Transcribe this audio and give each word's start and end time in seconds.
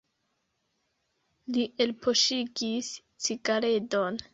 Li 1.57 1.67
elpoŝigis 1.87 2.95
cigaredon. 3.29 4.25